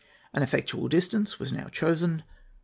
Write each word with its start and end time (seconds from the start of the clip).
An 0.33 0.41
effectual 0.41 0.87
distance 0.87 1.37
was 1.37 1.51
now 1.51 1.67
chosen. 1.69 2.23